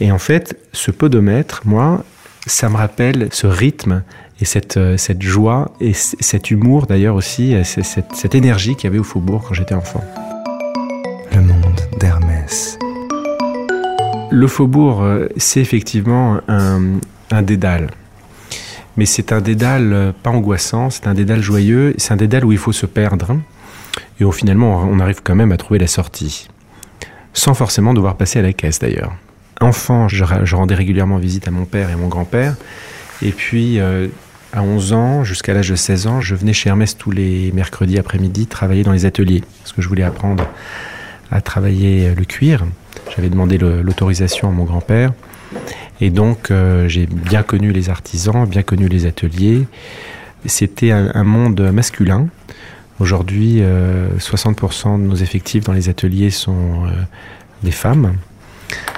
Et 0.00 0.10
en 0.10 0.18
fait, 0.18 0.58
ce 0.72 0.90
podomètre, 0.90 1.60
moi, 1.66 2.02
ça 2.46 2.70
me 2.70 2.76
rappelle 2.76 3.28
ce 3.32 3.46
rythme 3.46 4.02
et 4.40 4.44
cette, 4.44 4.76
euh, 4.76 4.96
cette 4.96 5.22
joie 5.22 5.72
et 5.80 5.92
cet 5.94 6.50
humour 6.50 6.86
d'ailleurs 6.86 7.14
aussi, 7.14 7.54
cette, 7.64 8.14
cette 8.14 8.34
énergie 8.34 8.74
qu'il 8.76 8.84
y 8.84 8.86
avait 8.88 8.98
au 8.98 9.04
faubourg 9.04 9.44
quand 9.46 9.54
j'étais 9.54 9.74
enfant. 9.74 10.04
Le 11.34 11.40
monde 11.40 11.80
d'Hermès. 11.98 12.78
Le 14.30 14.46
faubourg, 14.46 15.02
euh, 15.02 15.28
c'est 15.36 15.60
effectivement 15.60 16.40
un, 16.48 16.98
un 17.30 17.42
dédale 17.42 17.90
mais 18.96 19.04
c'est 19.04 19.32
un 19.32 19.40
dédale 19.40 20.14
pas 20.22 20.30
angoissant, 20.30 20.90
c'est 20.90 21.06
un 21.06 21.14
dédale 21.14 21.42
joyeux, 21.42 21.94
c'est 21.98 22.12
un 22.12 22.16
dédale 22.16 22.44
où 22.44 22.52
il 22.52 22.58
faut 22.58 22.72
se 22.72 22.86
perdre. 22.86 23.36
Et 24.20 24.24
au 24.24 24.32
finalement, 24.32 24.88
on 24.90 24.98
arrive 25.00 25.20
quand 25.22 25.34
même 25.34 25.52
à 25.52 25.56
trouver 25.56 25.78
la 25.78 25.86
sortie. 25.86 26.48
Sans 27.34 27.54
forcément 27.54 27.92
devoir 27.92 28.16
passer 28.16 28.38
à 28.38 28.42
la 28.42 28.52
caisse 28.52 28.78
d'ailleurs. 28.78 29.12
Enfant, 29.60 30.08
je, 30.08 30.24
rendais 30.54 30.74
régulièrement 30.74 31.18
visite 31.18 31.48
à 31.48 31.50
mon 31.50 31.64
père 31.64 31.90
et 31.90 31.92
à 31.92 31.96
mon 31.96 32.08
grand-père. 32.08 32.56
Et 33.22 33.32
puis, 33.32 33.78
euh, 33.78 34.08
à 34.52 34.62
11 34.62 34.92
ans, 34.92 35.24
jusqu'à 35.24 35.54
l'âge 35.54 35.70
de 35.70 35.76
16 35.76 36.06
ans, 36.06 36.20
je 36.20 36.34
venais 36.34 36.52
chez 36.52 36.68
Hermès 36.68 36.96
tous 36.96 37.10
les 37.10 37.52
mercredis 37.52 37.98
après-midi 37.98 38.46
travailler 38.46 38.82
dans 38.82 38.92
les 38.92 39.04
ateliers. 39.04 39.42
Parce 39.62 39.72
que 39.72 39.82
je 39.82 39.88
voulais 39.88 40.02
apprendre 40.02 40.46
à 41.30 41.40
travailler 41.40 42.14
le 42.14 42.24
cuir. 42.24 42.64
J'avais 43.14 43.28
demandé 43.28 43.58
l'autorisation 43.58 44.48
à 44.48 44.52
mon 44.52 44.64
grand-père. 44.64 45.12
Et 46.00 46.10
donc, 46.10 46.50
euh, 46.50 46.88
j'ai 46.88 47.06
bien 47.06 47.42
connu 47.42 47.72
les 47.72 47.88
artisans, 47.90 48.46
bien 48.46 48.62
connu 48.62 48.88
les 48.88 49.06
ateliers. 49.06 49.66
C'était 50.44 50.90
un, 50.90 51.24
monde 51.24 51.60
masculin 51.72 52.28
Aujourd'hui, 52.98 53.60
60% 53.60 53.62
euh, 53.62 54.96
de 54.96 55.02
nos 55.02 55.16
effectifs 55.16 55.64
dans 55.64 55.74
les 55.74 55.90
ateliers 55.90 56.30
sont 56.30 56.86
euh, 56.86 56.90
des 57.62 57.72
femmes. 57.72 58.14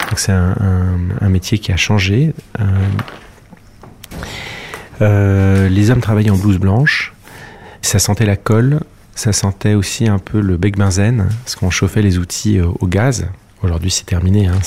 Donc 0.09 0.19
c'est 0.19 0.33
un, 0.33 1.29
métier 1.29 1.59
qui 1.59 1.73
a 1.73 1.77
changé. 1.77 2.33
Euh, 5.01 5.69
les 5.69 5.91
hommes 5.91 6.01
travaillaient 6.01 6.31
en 6.31 6.37
blouse 6.37 6.59
blanche. 6.59 7.13
Ça 7.83 7.99
sentait 7.99 8.27
la 8.27 8.37
colle. 8.37 8.81
Ça 9.15 9.33
sentait 9.33 9.75
aussi 9.75 10.09
un 10.09 10.19
peu 10.19 10.41
le 10.41 10.57
bec 10.57 10.77
benzène, 10.77 11.29
parce 11.45 11.57
qu'on 11.57 11.71
chauffait 11.71 12.03
les 12.03 12.19
outils 12.19 12.61
au 12.61 12.87
gaz. 12.87 13.27
Aujourd'hui, 13.63 13.91
c'est 13.91 14.07
terminé. 14.07 14.47
Hein, 14.47 14.61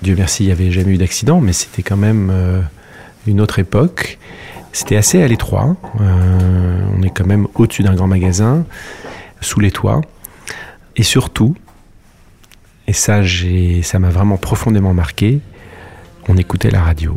Dieu 0.00 0.14
merci, 0.16 0.44
il 0.44 0.46
n'y 0.46 0.52
avait 0.52 0.70
jamais 0.70 0.92
eu 0.92 0.96
d'accident, 0.96 1.42
mais 1.42 1.52
c'était 1.52 1.82
quand 1.82 1.98
même 1.98 2.32
une 3.26 3.42
autre 3.42 3.58
époque. 3.58 4.18
C'était 4.76 4.96
assez 4.96 5.22
à 5.22 5.26
l'étroit. 5.26 5.74
Euh, 6.02 6.88
on 6.94 7.02
est 7.02 7.08
quand 7.08 7.24
même 7.26 7.46
au-dessus 7.54 7.82
d'un 7.82 7.94
grand 7.94 8.06
magasin, 8.06 8.66
sous 9.40 9.58
les 9.58 9.70
toits. 9.70 10.02
Et 10.96 11.02
surtout, 11.02 11.56
et 12.86 12.92
ça, 12.92 13.22
ça 13.82 13.98
m'a 13.98 14.10
vraiment 14.10 14.36
profondément 14.36 14.92
marqué, 14.92 15.40
on 16.28 16.36
écoutait 16.36 16.70
la 16.70 16.82
radio. 16.82 17.16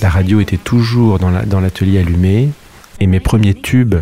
La 0.00 0.08
radio 0.08 0.40
était 0.40 0.56
toujours 0.56 1.18
dans 1.18 1.60
l'atelier 1.60 1.98
allumé. 1.98 2.50
Et 3.00 3.06
mes 3.06 3.20
premiers 3.20 3.54
tubes 3.54 3.96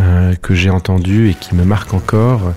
euh, 0.00 0.34
que 0.34 0.54
j'ai 0.54 0.70
entendus 0.70 1.30
et 1.30 1.34
qui 1.34 1.54
me 1.54 1.64
marquent 1.64 1.94
encore, 1.94 2.52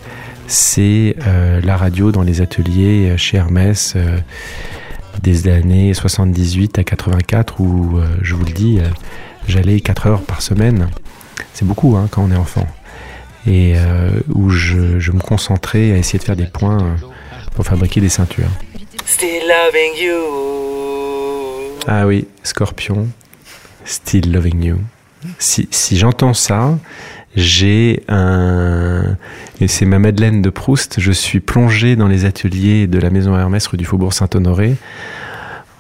c'est 0.48 1.15
euh, 1.25 1.62
la 1.63 1.77
radio 1.77 2.12
dans 2.12 2.24
les 2.24 2.41
ateliers 2.41 3.15
chez 3.17 3.38
Hermès 3.38 3.93
euh, 3.96 4.17
des 5.22 5.48
années 5.48 5.93
78 5.93 6.79
à 6.79 6.84
84 6.84 7.60
où, 7.62 8.00
je 8.22 8.36
vous 8.36 8.46
le 8.46 8.51
dis, 8.51 8.79
j'allais 9.48 9.79
4 9.79 10.08
heures 10.08 10.22
par 10.22 10.41
semaine. 10.41 10.89
C'est 11.53 11.65
beaucoup 11.65 11.96
hein, 11.96 12.08
quand 12.10 12.24
on 12.24 12.31
est 12.31 12.38
enfant. 12.38 12.67
Et 13.46 13.74
où 14.34 14.50
je, 14.50 15.00
je, 15.00 15.12
me 15.12 15.20
concentrais 15.20 15.91
à 15.91 15.98
essayer 15.98 16.20
de 16.20 16.24
faire 16.24 16.36
des 16.36 16.46
points 16.46 16.96
pour 17.55 17.65
fabriquer 17.65 18.01
des 18.01 18.10
ceintures. 18.10 18.50
Still 19.05 19.41
loving 19.48 20.01
you. 20.01 20.50
Ah 21.88 22.05
oui, 22.05 22.27
Scorpion. 22.43 23.07
Still 23.85 24.31
loving 24.31 24.63
you. 24.63 24.77
Si, 25.39 25.67
si 25.71 25.97
j'entends 25.97 26.33
ça, 26.33 26.77
j'ai 27.35 28.03
un. 28.07 29.17
Et 29.59 29.67
c'est 29.67 29.85
ma 29.85 30.00
Madeleine 30.00 30.41
de 30.41 30.50
Proust. 30.50 31.00
Je 31.00 31.11
suis 31.11 31.39
plongé 31.39 31.95
dans 31.95 32.07
les 32.07 32.25
ateliers 32.25 32.88
de 32.88 33.00
la 33.00 33.09
maison 33.09 33.38
Hermès 33.38 33.65
rue 33.67 33.77
du 33.77 33.85
Faubourg 33.85 34.13
Saint-Honoré, 34.13 34.75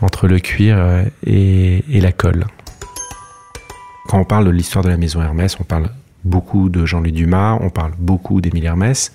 entre 0.01 0.27
le 0.27 0.39
cuir 0.39 0.77
et, 1.25 1.83
et 1.89 2.01
la 2.01 2.11
colle. 2.11 2.45
Quand 4.07 4.19
on 4.19 4.25
parle 4.25 4.45
de 4.45 4.51
l'histoire 4.51 4.83
de 4.83 4.89
la 4.89 4.97
maison 4.97 5.21
Hermès, 5.21 5.57
on 5.59 5.63
parle 5.63 5.89
beaucoup 6.23 6.69
de 6.69 6.85
Jean-Louis 6.85 7.11
Dumas, 7.11 7.57
on 7.61 7.69
parle 7.69 7.93
beaucoup 7.97 8.41
d'Émile 8.41 8.65
Hermès, 8.65 9.13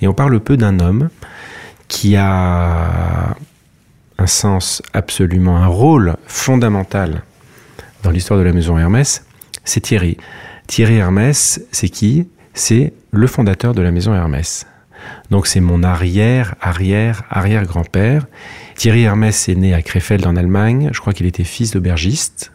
et 0.00 0.08
on 0.08 0.14
parle 0.14 0.38
peu 0.40 0.56
d'un 0.56 0.80
homme 0.80 1.08
qui 1.88 2.16
a 2.16 3.36
un 4.18 4.26
sens 4.26 4.82
absolument, 4.92 5.56
un 5.56 5.66
rôle 5.66 6.16
fondamental 6.26 7.22
dans 8.02 8.10
l'histoire 8.10 8.38
de 8.38 8.44
la 8.44 8.52
maison 8.52 8.78
Hermès, 8.78 9.24
c'est 9.64 9.80
Thierry. 9.80 10.16
Thierry 10.66 10.96
Hermès, 10.96 11.60
c'est 11.72 11.88
qui? 11.88 12.28
C'est 12.54 12.92
le 13.10 13.26
fondateur 13.26 13.74
de 13.74 13.82
la 13.82 13.90
maison 13.90 14.14
Hermès. 14.14 14.66
Donc 15.30 15.46
c'est 15.46 15.60
mon 15.60 15.82
arrière, 15.82 16.54
arrière, 16.60 17.24
arrière-grand-père. 17.30 18.26
Thierry 18.76 19.02
Hermès 19.02 19.48
est 19.48 19.54
né 19.54 19.74
à 19.74 19.82
Krefeld 19.82 20.26
en 20.26 20.36
Allemagne. 20.36 20.90
Je 20.92 21.00
crois 21.00 21.12
qu'il 21.12 21.26
était 21.26 21.44
fils 21.44 21.72
d'aubergiste. 21.72 22.52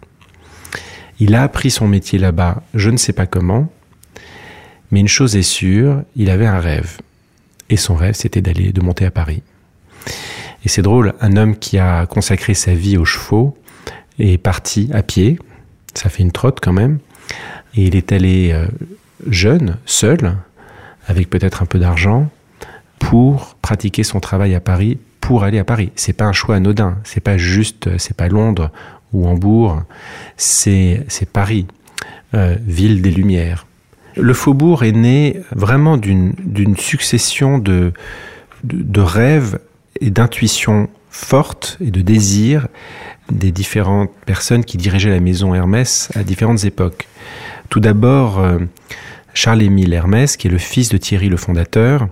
Il 1.20 1.36
a 1.36 1.44
appris 1.44 1.70
son 1.70 1.88
métier 1.88 2.18
là-bas, 2.18 2.64
je 2.74 2.90
ne 2.90 2.98
sais 2.98 3.14
pas 3.14 3.28
comment. 3.28 3.72
Mais 4.90 5.00
une 5.00 5.08
chose 5.08 5.36
est 5.36 5.44
sûre, 5.44 6.04
il 6.16 6.30
avait 6.30 6.48
un 6.48 6.60
rêve. 6.60 6.98
Et 7.70 7.78
son 7.78 7.96
rêve, 7.96 8.16
c'était 8.16 8.42
d'aller, 8.42 8.74
de 8.74 8.82
monter 8.82 9.06
à 9.06 9.12
Paris. 9.12 9.44
Et 10.64 10.70
c'est 10.70 10.82
drôle, 10.82 11.14
un 11.22 11.38
homme 11.38 11.56
qui 11.58 11.78
a 11.78 12.06
consacré 12.06 12.54
sa 12.54 12.74
vie 12.74 12.98
aux 12.98 13.06
chevaux 13.06 13.58
est 14.20 14.38
parti 14.38 14.90
à 14.94 15.02
pied. 15.02 15.40
Ça 15.94 16.10
fait 16.10 16.24
une 16.24 16.32
trotte 16.32 16.60
quand 16.62 16.74
même. 16.74 17.00
Et 17.76 17.86
il 17.86 17.96
est 17.96 18.12
allé 18.12 18.52
euh, 18.54 18.68
jeune, 19.30 19.78
seul, 19.86 20.38
avec 21.08 21.30
peut-être 21.30 21.62
un 21.62 21.66
peu 21.66 21.80
d'argent, 21.80 22.30
pour 23.00 23.56
pratiquer 23.62 24.04
son 24.04 24.20
travail 24.20 24.54
à 24.54 24.60
Paris, 24.60 25.00
pour 25.20 25.44
aller 25.44 25.60
à 25.60 25.64
Paris. 25.64 25.92
C'est 25.96 26.14
pas 26.14 26.26
un 26.26 26.34
choix 26.34 26.56
anodin. 26.56 26.98
C'est 27.04 27.22
pas 27.22 27.38
juste, 27.38 27.98
c'est 27.98 28.16
pas 28.16 28.28
Londres 28.28 28.72
ou 29.14 29.28
Hambourg. 29.28 29.84
C'est, 30.38 31.04
c'est 31.08 31.30
Paris, 31.30 31.66
euh, 32.34 32.56
ville 32.66 33.02
des 33.02 33.12
Lumières. 33.12 33.66
Le 34.16 34.34
faubourg 34.34 34.84
est 34.84 34.92
né 34.92 35.40
vraiment 35.52 35.98
d'une 35.98 36.76
succession 36.78 37.58
de, 37.58 37.94
de, 38.64 39.02
rêves 39.02 39.60
et 40.02 40.10
d'intuitions 40.10 40.90
fortes 41.10 41.78
et 41.80 41.92
de 41.92 42.02
désirs 42.02 42.68
des 43.32 43.52
différentes 43.52 44.12
personnes 44.26 44.66
qui 44.66 44.78
dirigeaient 44.78 45.10
la 45.10 45.20
maison 45.20 45.54
Hermès 45.54 46.10
à 46.16 46.24
différentes 46.24 46.66
époques. 46.66 47.08
Tout 47.70 47.80
d'abord, 47.80 48.40
euh, 48.40 48.60
Charles-Émile 49.34 49.94
Hermès, 49.94 50.36
qui 50.36 50.48
est 50.48 50.52
le 50.52 50.58
fils 50.58 50.90
de 50.90 50.98
Thierry 50.98 51.30
le 51.30 51.38
fondateur, 51.38 52.08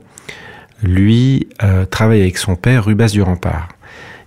lui 0.81 1.49
euh, 1.63 1.85
travaille 1.85 2.21
avec 2.21 2.37
son 2.37 2.55
père 2.55 2.85
Rubas 2.85 3.09
du 3.09 3.21
Rempart. 3.21 3.67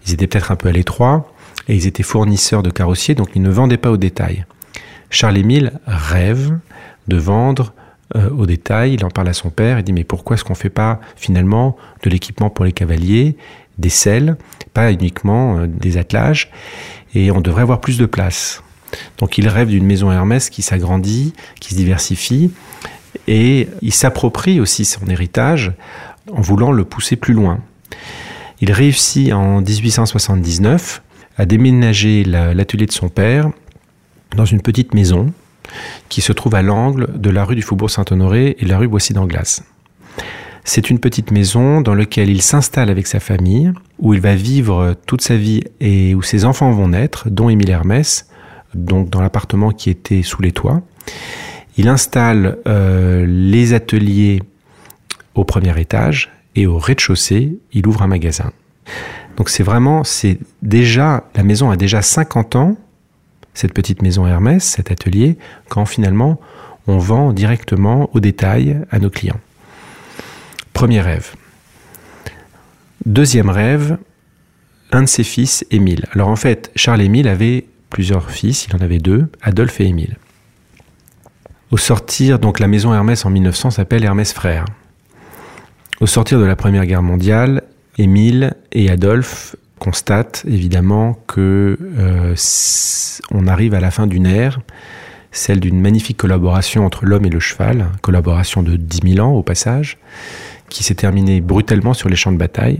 Ils 0.07 0.13
étaient 0.13 0.27
peut-être 0.27 0.51
un 0.51 0.57
peu 0.57 0.69
à 0.69 0.73
l'étroit 0.73 1.33
et 1.69 1.75
ils 1.75 1.87
étaient 1.87 2.03
fournisseurs 2.03 2.63
de 2.63 2.71
carrossiers, 2.71 3.15
donc 3.15 3.31
ils 3.35 3.43
ne 3.43 3.51
vendaient 3.51 3.79
pas 3.79 3.91
au 3.91 3.97
détail. 3.97 4.45
Charles-Émile 5.09 5.73
rêve 5.87 6.59
de 7.09 7.17
vendre 7.17 7.73
euh, 8.17 8.31
au 8.31 8.47
détail, 8.47 8.95
il 8.95 9.05
en 9.05 9.11
parle 9.11 9.29
à 9.29 9.33
son 9.33 9.51
père, 9.51 9.79
il 9.79 9.85
dit 9.85 9.93
mais 9.93 10.05
pourquoi 10.05 10.35
est-ce 10.35 10.45
qu'on 10.45 10.53
ne 10.53 10.59
fait 10.59 10.71
pas 10.71 11.01
finalement 11.17 11.77
de 12.03 12.11
l'équipement 12.11 12.51
pour 12.51 12.65
les 12.65 12.73
cavaliers, 12.73 13.37
des 13.79 13.89
selles, 13.89 14.37
pas 14.75 14.93
uniquement 14.93 15.59
euh, 15.59 15.67
des 15.67 15.97
attelages, 15.97 16.51
et 17.15 17.31
on 17.31 17.41
devrait 17.41 17.63
avoir 17.63 17.81
plus 17.81 17.99
de 17.99 18.07
place. 18.07 18.63
Donc 19.19 19.39
il 19.39 19.49
rêve 19.49 19.69
d'une 19.69 19.87
maison 19.87 20.13
Hermès 20.13 20.51
qui 20.51 20.63
s'agrandit, 20.63 21.33
qui 21.61 21.71
se 21.71 21.75
diversifie, 21.75 22.51
et 23.27 23.69
il 23.81 23.93
s'approprie 23.93 24.61
aussi 24.61 24.85
son 24.85 25.07
héritage 25.07 25.73
en 26.31 26.41
voulant 26.41 26.73
le 26.73 26.85
pousser 26.85 27.17
plus 27.17 27.35
loin. 27.35 27.61
Il 28.61 28.73
réussit 28.73 29.33
en 29.33 29.61
1879 29.61 31.03
à 31.37 31.47
déménager 31.47 32.25
l'atelier 32.25 32.87
de 32.87 32.93
son 32.93 33.09
père 33.09 33.51
dans 34.37 34.45
une 34.45 34.61
petite 34.61 34.95
maison 34.95 35.33
qui 36.09 36.21
se 36.21 36.33
trouve 36.33 36.55
à 36.55 36.63
l'angle 36.63 37.09
de 37.15 37.31
la 37.31 37.45
rue 37.45 37.55
du 37.55 37.63
Faubourg 37.63 37.91
Saint-Honoré 37.91 38.57
et 38.59 38.65
de 38.65 38.69
la 38.69 38.79
rue 38.79 38.89
Boissy 38.89 39.13
d'Anglas. 39.13 39.63
C'est 40.65 40.91
une 40.91 41.01
petite 41.01 41.33
maison 41.33 41.81
dans 41.81 41.95
laquelle 41.95 42.31
il 42.31 42.41
s'installe 42.41 42.89
avec 42.89 43.07
sa 43.07 43.19
famille, 43.19 43.73
où 43.99 44.15
il 44.15 44.21
va 44.21 44.35
vivre 44.35 44.95
toute 45.07 45.23
sa 45.23 45.37
vie 45.37 45.65
et 45.81 46.15
où 46.15 46.23
ses 46.23 46.45
enfants 46.45 46.71
vont 46.71 46.89
naître, 46.89 47.29
dont 47.29 47.49
Émile 47.49 47.71
Hermès, 47.71 48.29
donc 48.75 49.11
dans 49.11 49.21
l'appartement 49.21 49.71
qui 49.71 49.91
était 49.91 50.23
sous 50.23 50.41
les 50.41 50.53
toits. 50.53 50.83
Il 51.77 51.89
installe 51.89 52.59
euh, 52.69 53.27
les 53.27 53.73
ateliers 53.73 54.43
au 55.35 55.45
premier 55.45 55.79
étage 55.81 56.31
et 56.55 56.67
au 56.67 56.79
rez-de-chaussée, 56.79 57.59
il 57.73 57.87
ouvre 57.87 58.03
un 58.03 58.07
magasin. 58.07 58.53
Donc 59.37 59.49
c'est 59.49 59.63
vraiment, 59.63 60.05
c'est 60.05 60.39
déjà, 60.61 61.25
la 61.35 61.43
maison 61.43 61.71
a 61.71 61.77
déjà 61.77 62.03
50 62.03 62.57
ans 62.57 62.77
cette 63.55 63.75
petite 63.75 64.03
maison 64.03 64.27
Hermès, 64.27 64.65
cet 64.65 64.91
atelier, 64.91 65.37
quand 65.69 65.85
finalement 65.85 66.41
on 66.87 66.99
vend 66.99 67.33
directement 67.33 68.11
au 68.13 68.21
détail 68.21 68.81
à 68.91 68.99
nos 68.99 69.11
clients. 69.11 69.41
Premier 70.73 71.01
rêve. 71.01 71.35
Deuxième 73.07 73.51
rêve, 73.51 73.99
un 74.91 75.03
de 75.03 75.09
ses 75.09 75.25
fils, 75.25 75.65
Émile. 75.71 76.07
Alors 76.13 76.29
en 76.29 76.37
fait, 76.37 76.71
Charles-Émile 76.77 77.29
avait 77.29 77.67
plusieurs 77.91 78.31
fils, 78.31 78.67
il 78.67 78.77
en 78.77 78.81
avait 78.81 78.99
deux, 78.99 79.29
Adolphe 79.43 79.81
et 79.81 79.87
Émile. 79.87 80.17
Au 81.71 81.77
sortir, 81.77 82.39
donc 82.39 82.59
la 82.59 82.69
maison 82.69 82.93
Hermès 82.93 83.25
en 83.25 83.31
1900 83.31 83.73
s'appelle 83.73 84.05
Hermès 84.05 84.33
Frères. 84.33 84.67
Au 86.01 86.07
sortir 86.07 86.39
de 86.39 86.45
la 86.45 86.57
Première 86.57 86.85
Guerre 86.85 87.03
mondiale, 87.03 87.63
Émile 87.99 88.55
et 88.73 88.91
Adolphe 88.91 89.57
constate 89.83 90.45
évidemment 90.47 91.19
que 91.27 91.77
euh, 91.99 92.37
on 93.33 93.49
arrive 93.49 93.75
à 93.75 93.81
la 93.81 93.91
fin 93.91 94.07
d'une 94.07 94.27
ère, 94.27 94.61
celle 95.33 95.59
d'une 95.59 95.81
magnifique 95.81 96.19
collaboration 96.19 96.87
entre 96.87 97.05
l'homme 97.05 97.25
et 97.25 97.31
le 97.31 97.41
cheval, 97.41 97.89
collaboration 98.01 98.63
de 98.63 98.77
10 98.77 99.15
000 99.17 99.27
ans 99.27 99.33
au 99.33 99.43
passage, 99.43 99.99
qui 100.69 100.85
s'est 100.85 100.95
terminée 100.95 101.41
brutalement 101.41 101.95
sur 101.95 102.09
les 102.09 102.15
champs 102.15 102.31
de 102.31 102.37
bataille, 102.37 102.79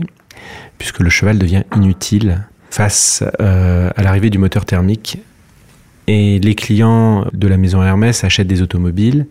puisque 0.77 1.01
le 1.01 1.09
cheval 1.09 1.37
devient 1.37 1.63
inutile 1.75 2.47
face 2.69 3.21
euh, 3.41 3.89
à 3.97 4.01
l'arrivée 4.01 4.29
du 4.29 4.37
moteur 4.37 4.63
thermique. 4.63 5.17
Et 6.07 6.39
les 6.39 6.55
clients 6.55 7.25
de 7.33 7.49
la 7.49 7.57
maison 7.57 7.83
Hermès 7.83 8.23
achètent 8.23 8.47
des 8.47 8.61
automobiles 8.61 9.27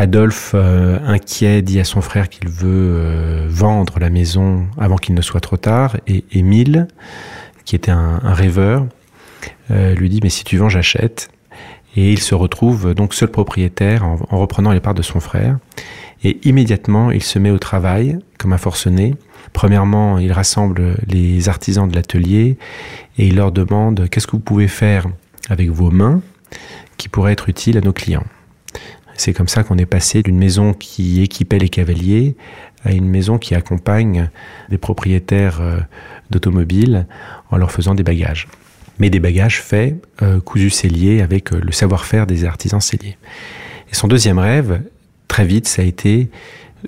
Adolphe, 0.00 0.52
euh, 0.54 0.98
inquiet, 1.04 1.60
dit 1.60 1.78
à 1.78 1.84
son 1.84 2.00
frère 2.00 2.30
qu'il 2.30 2.48
veut 2.48 2.96
euh, 2.96 3.46
vendre 3.50 3.98
la 3.98 4.08
maison 4.08 4.66
avant 4.78 4.96
qu'il 4.96 5.14
ne 5.14 5.20
soit 5.20 5.40
trop 5.40 5.58
tard. 5.58 5.98
Et 6.06 6.24
Émile, 6.32 6.88
qui 7.66 7.76
était 7.76 7.90
un, 7.90 8.18
rêveur, 8.22 8.86
euh, 9.70 9.94
lui 9.94 10.08
dit 10.08 10.20
Mais 10.22 10.30
si 10.30 10.42
tu 10.42 10.56
vends, 10.56 10.70
j'achète. 10.70 11.28
Et 11.96 12.12
il 12.12 12.18
se 12.18 12.34
retrouve 12.34 12.94
donc 12.94 13.12
seul 13.12 13.28
propriétaire 13.28 14.02
en, 14.06 14.16
reprenant 14.38 14.72
les 14.72 14.80
parts 14.80 14.94
de 14.94 15.02
son 15.02 15.20
frère. 15.20 15.58
Et 16.24 16.40
immédiatement, 16.48 17.10
il 17.10 17.22
se 17.22 17.38
met 17.38 17.50
au 17.50 17.58
travail 17.58 18.18
comme 18.38 18.54
un 18.54 18.58
forcené. 18.58 19.16
Premièrement, 19.52 20.16
il 20.16 20.32
rassemble 20.32 20.96
les 21.08 21.50
artisans 21.50 21.86
de 21.86 21.94
l'atelier 21.94 22.56
et 23.18 23.26
il 23.26 23.36
leur 23.36 23.52
demande 23.52 24.08
Qu'est-ce 24.08 24.26
que 24.26 24.32
vous 24.32 24.40
pouvez 24.40 24.68
faire 24.68 25.04
avec 25.50 25.68
vos 25.68 25.90
mains 25.90 26.22
qui 26.96 27.10
pourrait 27.10 27.34
être 27.34 27.50
utile 27.50 27.76
à 27.76 27.82
nos 27.82 27.92
clients? 27.92 28.24
C'est 29.20 29.34
comme 29.34 29.48
ça 29.48 29.62
qu'on 29.62 29.76
est 29.76 29.86
passé 29.86 30.22
d'une 30.22 30.38
maison 30.38 30.72
qui 30.72 31.20
équipait 31.20 31.58
les 31.58 31.68
cavaliers 31.68 32.36
à 32.84 32.92
une 32.92 33.06
maison 33.06 33.36
qui 33.36 33.54
accompagne 33.54 34.30
des 34.70 34.78
propriétaires 34.78 35.60
euh, 35.60 35.78
d'automobiles 36.30 37.06
en 37.50 37.58
leur 37.58 37.70
faisant 37.70 37.94
des 37.94 38.02
bagages. 38.02 38.48
mais 38.98 39.10
des 39.10 39.20
bagages 39.20 39.60
faits, 39.60 40.02
euh, 40.22 40.40
cousus 40.40 40.70
celliers, 40.70 41.20
avec 41.20 41.52
euh, 41.52 41.60
le 41.62 41.70
savoir-faire 41.70 42.26
des 42.26 42.46
artisans 42.46 42.80
celliers. 42.80 43.18
Et 43.92 43.94
son 43.94 44.08
deuxième 44.08 44.38
rêve, 44.38 44.80
très 45.28 45.44
vite, 45.44 45.68
ça 45.68 45.82
a 45.82 45.84
été 45.84 46.30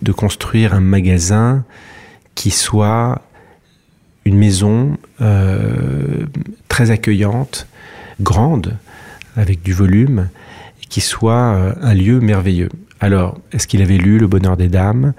de 0.01 0.13
construire 0.13 0.73
un 0.73 0.81
magasin 0.81 1.65
qui 2.35 2.51
soit 2.51 3.21
une 4.25 4.39
maison 4.39 4.97
très 6.69 6.91
accueillante, 6.91 7.67
grande, 8.21 8.79
avec 9.37 9.63
du 9.63 9.75
volume, 9.75 10.29
qui 10.93 11.01
soit 11.01 11.55
euh, 11.55 11.73
un 11.81 11.95
lieu 11.95 12.21
merveilleux. 12.21 12.69
Alors, 13.01 13.41
est-ce 13.51 13.67
qu'il 13.67 13.81
avait 13.81 13.97
lu 13.97 14.19
Le 14.19 14.27
Bonheur 14.27 14.59
des 14.59 14.69
Dames? 14.69 15.15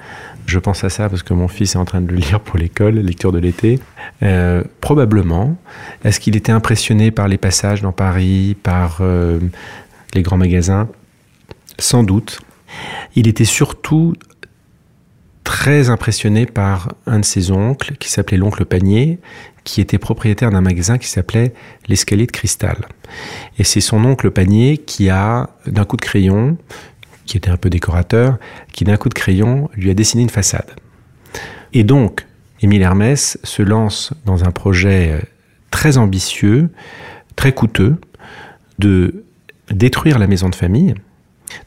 Je 0.46 0.60
pense 0.60 0.84
à 0.84 0.90
ça 0.90 1.10
parce 1.10 1.24
que 1.24 1.34
mon 1.34 1.48
fils 1.48 1.74
est 1.74 1.80
en 1.80 1.84
train 1.84 2.00
de 2.00 2.12
le 2.12 2.18
lire 2.18 2.40
pour 2.42 2.60
l'école, 2.60 2.94
lecture 3.00 3.32
de 3.32 3.40
l'été. 3.40 3.80
Euh, 4.22 4.64
probablement. 4.82 5.58
Est-ce 6.06 6.20
qu'il 6.20 6.36
était 6.36 6.52
impressionné 6.52 7.10
par 7.10 7.28
les 7.28 7.40
passages 7.40 7.82
dans 7.82 7.92
Paris, 7.92 8.56
par 8.62 9.00
euh, 9.02 9.40
les 10.14 10.22
grands 10.22 10.38
magasins? 10.38 10.88
Sans 11.80 12.04
doute. 12.04 12.40
Il 13.16 13.28
était 13.28 13.44
surtout 13.44 14.14
très 15.54 15.92
impressionné 15.92 16.48
par 16.48 16.96
un 17.06 17.20
de 17.20 17.26
ses 17.26 17.52
oncles 17.52 17.96
qui 17.98 18.10
s'appelait 18.10 18.38
l'oncle 18.38 18.66
Panier, 18.66 19.20
qui 19.64 19.82
était 19.82 20.00
propriétaire 20.00 20.50
d'un 20.50 20.62
magasin 20.62 20.98
qui 20.98 21.08
s'appelait 21.08 21.54
l'escalier 21.88 22.26
de 22.26 22.32
cristal. 22.32 22.78
Et 23.60 23.64
c'est 23.64 23.80
son 23.80 24.04
oncle 24.04 24.32
Panier 24.32 24.80
qui 24.80 25.12
a, 25.12 25.52
d'un 25.68 25.86
coup 25.86 25.96
de 25.96 26.02
crayon, 26.02 26.58
qui 27.28 27.38
était 27.38 27.52
un 27.52 27.58
peu 27.58 27.70
décorateur, 27.70 28.40
qui 28.72 28.84
d'un 28.84 28.98
coup 28.98 29.10
de 29.10 29.14
crayon 29.14 29.70
lui 29.76 29.92
a 29.92 29.94
dessiné 29.94 30.24
une 30.24 30.32
façade. 30.32 30.72
Et 31.72 31.84
donc, 31.84 32.26
Émile 32.62 32.82
Hermès 32.82 33.38
se 33.44 33.62
lance 33.62 34.12
dans 34.26 34.46
un 34.46 34.52
projet 34.52 35.12
euh, 35.12 35.22
très 35.70 36.00
ambitieux, 36.00 36.72
très 37.36 37.54
coûteux, 37.54 37.98
de 38.80 39.24
détruire 39.70 40.18
la 40.18 40.26
maison 40.26 40.50
de 40.50 40.56
famille, 40.56 40.96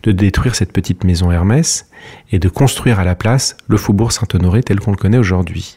de 0.03 0.13
détruire 0.13 0.55
cette 0.55 0.73
petite 0.73 1.05
maison 1.05 1.31
Hermès 1.31 1.89
et 2.31 2.39
de 2.39 2.49
construire 2.49 3.01
à 3.01 3.05
la 3.05 3.15
place 3.15 3.57
le 3.69 3.77
faubourg 3.77 4.13
Saint-Honoré 4.13 4.63
tel 4.63 4.81
qu'on 4.81 4.91
le 4.91 4.97
connaît 4.97 5.19
aujourd'hui, 5.19 5.77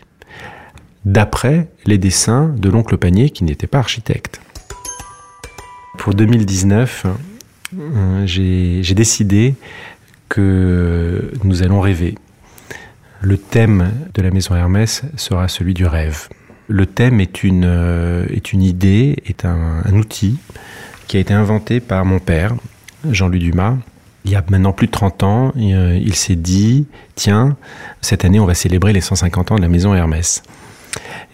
d'après 1.05 1.69
les 1.85 1.97
dessins 1.97 2.53
de 2.57 2.69
l'oncle 2.69 2.97
Panier 2.97 3.29
qui 3.29 3.43
n'était 3.43 3.67
pas 3.67 3.79
architecte. 3.79 4.41
Pour 5.97 6.13
2019, 6.13 7.05
euh, 7.77 8.25
j'ai 8.25 8.95
décidé 8.95 9.55
que 10.29 11.31
nous 11.43 11.63
allons 11.63 11.81
rêver. 11.81 12.15
Le 13.21 13.37
thème 13.37 13.91
de 14.13 14.21
la 14.21 14.31
maison 14.31 14.55
Hermès 14.55 15.03
sera 15.17 15.47
celui 15.47 15.73
du 15.73 15.85
rêve. 15.85 16.29
Le 16.67 16.85
thème 16.85 17.19
est 17.19 17.43
une, 17.43 17.65
euh, 17.65 18.25
est 18.29 18.53
une 18.53 18.61
idée, 18.61 19.17
est 19.25 19.43
un, 19.43 19.81
un 19.83 19.93
outil 19.93 20.37
qui 21.07 21.17
a 21.17 21.19
été 21.19 21.33
inventé 21.33 21.79
par 21.79 22.05
mon 22.05 22.19
père, 22.19 22.55
Jean-Louis 23.09 23.39
Dumas, 23.39 23.77
il 24.25 24.31
y 24.31 24.35
a 24.35 24.43
maintenant 24.49 24.73
plus 24.73 24.87
de 24.87 24.91
30 24.91 25.23
ans, 25.23 25.53
euh, 25.57 25.99
il 26.01 26.15
s'est 26.15 26.35
dit, 26.35 26.85
tiens, 27.15 27.55
cette 28.01 28.25
année, 28.25 28.39
on 28.39 28.45
va 28.45 28.53
célébrer 28.53 28.93
les 28.93 29.01
150 29.01 29.51
ans 29.51 29.55
de 29.55 29.61
la 29.61 29.69
maison 29.69 29.93
Hermès. 29.93 30.43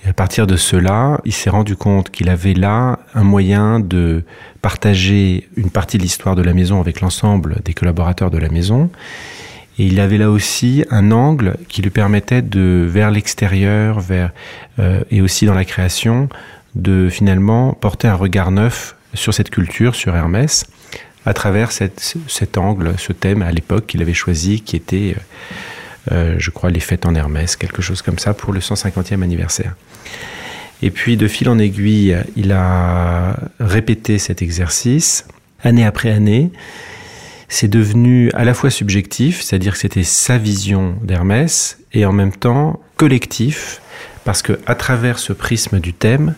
Et 0.06 0.10
à 0.10 0.14
partir 0.14 0.46
de 0.46 0.56
cela, 0.56 1.20
il 1.26 1.34
s'est 1.34 1.50
rendu 1.50 1.76
compte 1.76 2.12
qu'il 2.12 2.30
avait 2.30 2.54
là 2.54 3.00
un 3.14 3.24
moyen 3.24 3.80
de 3.80 4.24
partager 4.62 5.48
une 5.56 5.70
partie 5.70 5.98
de 5.98 6.04
l'histoire 6.04 6.36
de 6.36 6.42
la 6.42 6.54
maison 6.54 6.80
avec 6.80 7.02
l'ensemble 7.02 7.58
des 7.64 7.74
collaborateurs 7.74 8.32
de 8.32 8.38
la 8.38 8.50
maison. 8.50 8.90
Et 9.78 9.88
il 9.88 10.00
avait 10.00 10.18
là 10.18 10.30
aussi 10.30 10.86
un 10.90 11.12
angle 11.12 11.58
qui 11.68 11.82
lui 11.82 11.90
permettait 11.90 12.42
de, 12.42 12.86
vers 12.88 13.12
l'extérieur, 13.12 14.00
vers 14.00 14.32
euh, 14.80 15.04
et 15.12 15.22
aussi 15.22 15.46
dans 15.46 15.54
la 15.54 15.66
création, 15.66 16.30
de 16.76 17.10
finalement 17.10 17.74
porter 17.74 18.08
un 18.08 18.16
regard 18.16 18.52
neuf 18.52 18.96
sur 19.14 19.34
cette 19.34 19.50
culture, 19.50 19.96
sur 19.96 20.16
Hermès, 20.16 20.66
à 21.26 21.34
travers 21.34 21.72
cet 21.72 22.58
angle, 22.58 22.94
ce 22.98 23.12
thème 23.12 23.42
à 23.42 23.52
l'époque 23.52 23.88
qu'il 23.88 24.02
avait 24.02 24.14
choisi, 24.14 24.62
qui 24.62 24.76
était, 24.76 25.16
euh, 25.18 26.12
euh, 26.12 26.36
je 26.38 26.52
crois, 26.52 26.70
les 26.70 26.80
fêtes 26.80 27.06
en 27.06 27.16
Hermès, 27.16 27.56
quelque 27.56 27.82
chose 27.82 28.02
comme 28.02 28.20
ça, 28.20 28.34
pour 28.34 28.54
le 28.54 28.60
150e 28.60 29.24
anniversaire. 29.24 29.76
Et 30.82 30.92
puis, 30.92 31.18
de 31.18 31.28
fil 31.28 31.50
en 31.50 31.58
aiguille, 31.58 32.16
il 32.36 32.52
a 32.52 33.38
répété 33.60 34.20
cet 34.20 34.42
exercice, 34.42 35.26
année 35.64 35.86
après 35.86 36.12
année. 36.12 36.52
C'est 37.48 37.70
devenu 37.70 38.30
à 38.34 38.44
la 38.44 38.54
fois 38.54 38.70
subjectif, 38.70 39.42
c'est-à-dire 39.42 39.74
que 39.74 39.80
c'était 39.80 40.04
sa 40.04 40.38
vision 40.38 40.96
d'Hermès, 41.02 41.80
et 41.94 42.06
en 42.06 42.12
même 42.12 42.34
temps 42.34 42.82
collectif, 42.98 43.82
parce 44.26 44.42
que 44.42 44.60
à 44.68 44.76
travers 44.76 45.18
ce 45.18 45.34
prisme 45.34 45.80
du 45.80 45.94
thème, 45.94 46.36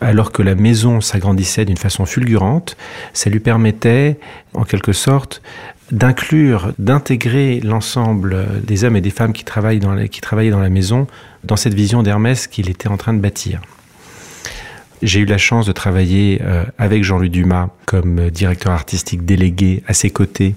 alors 0.00 0.32
que 0.32 0.42
la 0.42 0.54
maison 0.54 1.00
s'agrandissait 1.00 1.64
d'une 1.64 1.76
façon 1.76 2.06
fulgurante, 2.06 2.76
ça 3.12 3.30
lui 3.30 3.40
permettait, 3.40 4.18
en 4.54 4.64
quelque 4.64 4.92
sorte, 4.92 5.42
d'inclure, 5.90 6.72
d'intégrer 6.78 7.60
l'ensemble 7.60 8.62
des 8.62 8.84
hommes 8.84 8.96
et 8.96 9.00
des 9.00 9.10
femmes 9.10 9.32
qui, 9.32 9.44
travaillaient 9.44 9.80
dans 9.80 10.60
la 10.60 10.68
maison 10.68 11.06
dans 11.44 11.56
cette 11.56 11.74
vision 11.74 12.02
d'Hermès 12.02 12.46
qu'il 12.46 12.68
était 12.68 12.88
en 12.88 12.96
train 12.96 13.14
de 13.14 13.20
bâtir. 13.20 13.60
J'ai 15.02 15.20
eu 15.20 15.24
la 15.24 15.38
chance 15.38 15.64
de 15.66 15.72
travailler 15.72 16.40
euh, 16.42 16.64
avec 16.76 17.04
Jean-Louis 17.04 17.30
Dumas 17.30 17.68
comme 17.86 18.30
directeur 18.30 18.72
artistique 18.72 19.24
délégué 19.24 19.82
à 19.86 19.94
ses 19.94 20.10
côtés 20.10 20.56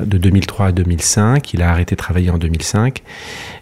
de 0.00 0.18
2003 0.18 0.66
à 0.66 0.72
2005. 0.72 1.52
Il 1.52 1.62
a 1.62 1.70
arrêté 1.70 1.96
de 1.96 2.00
travailler 2.00 2.30
en 2.30 2.38
2005. 2.38 3.02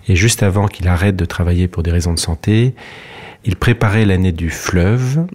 Et 0.09 0.17
juste 0.17 0.43
avant 0.43 0.69
qu'il 0.69 0.89
arrête 0.89 1.17
de 1.17 1.25
travailler 1.25 1.69
pour 1.69 1.83
des 1.83 1.91
raisons 1.91 2.13
de 2.13 2.19
santé, 2.19 2.75
il 3.45 3.57
préparait 3.57 4.05
l'année 4.05 4.33
du 4.33 4.51
fleuve, 4.51 5.27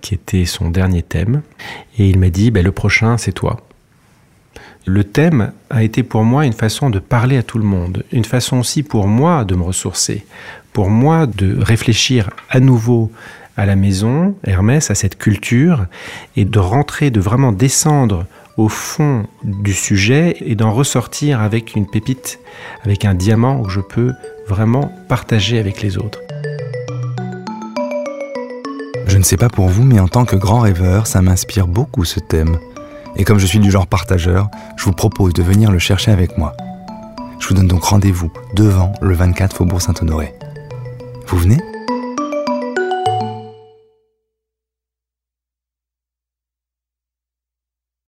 qui 0.00 0.14
était 0.14 0.44
son 0.44 0.70
dernier 0.70 1.02
thème, 1.02 1.42
et 1.98 2.08
il 2.08 2.18
m'a 2.18 2.30
dit, 2.30 2.50
ben, 2.50 2.64
le 2.64 2.72
prochain, 2.72 3.18
c'est 3.18 3.32
toi. 3.32 3.60
Le 4.84 5.04
thème 5.04 5.52
a 5.70 5.84
été 5.84 6.02
pour 6.02 6.24
moi 6.24 6.44
une 6.44 6.52
façon 6.52 6.90
de 6.90 6.98
parler 6.98 7.36
à 7.36 7.42
tout 7.42 7.58
le 7.58 7.64
monde, 7.64 8.04
une 8.10 8.24
façon 8.24 8.58
aussi 8.58 8.82
pour 8.82 9.06
moi 9.06 9.44
de 9.44 9.54
me 9.54 9.62
ressourcer, 9.62 10.26
pour 10.72 10.90
moi 10.90 11.26
de 11.26 11.56
réfléchir 11.60 12.30
à 12.50 12.58
nouveau 12.58 13.12
à 13.56 13.66
la 13.66 13.76
maison, 13.76 14.34
Hermès, 14.44 14.90
à 14.90 14.94
cette 14.94 15.18
culture, 15.18 15.86
et 16.36 16.44
de 16.44 16.58
rentrer, 16.58 17.10
de 17.10 17.20
vraiment 17.20 17.52
descendre 17.52 18.26
au 18.56 18.68
fond 18.68 19.26
du 19.44 19.72
sujet 19.72 20.36
et 20.40 20.54
d'en 20.54 20.72
ressortir 20.72 21.40
avec 21.40 21.74
une 21.76 21.86
pépite, 21.86 22.40
avec 22.84 23.04
un 23.04 23.14
diamant 23.14 23.62
que 23.62 23.70
je 23.70 23.80
peux 23.80 24.12
vraiment 24.48 24.92
partager 25.08 25.58
avec 25.58 25.82
les 25.82 25.96
autres. 25.96 26.18
Je 29.22 29.24
ne 29.24 29.28
sais 29.28 29.36
pas 29.36 29.48
pour 29.48 29.68
vous, 29.68 29.84
mais 29.84 30.00
en 30.00 30.08
tant 30.08 30.24
que 30.24 30.34
grand 30.34 30.58
rêveur, 30.58 31.06
ça 31.06 31.22
m'inspire 31.22 31.68
beaucoup 31.68 32.04
ce 32.04 32.18
thème. 32.18 32.58
Et 33.14 33.22
comme 33.22 33.38
je 33.38 33.46
suis 33.46 33.60
du 33.60 33.70
genre 33.70 33.86
partageur, 33.86 34.48
je 34.76 34.82
vous 34.82 34.90
propose 34.90 35.32
de 35.32 35.44
venir 35.44 35.70
le 35.70 35.78
chercher 35.78 36.10
avec 36.10 36.36
moi. 36.38 36.56
Je 37.38 37.46
vous 37.46 37.54
donne 37.54 37.68
donc 37.68 37.84
rendez-vous 37.84 38.32
devant 38.56 38.92
le 39.00 39.14
24 39.14 39.58
Faubourg 39.58 39.80
Saint-Honoré. 39.80 40.34
Vous 41.28 41.38
venez? 41.38 41.58